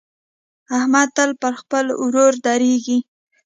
[0.77, 2.97] احمد تل پر خپل ورور درېږي.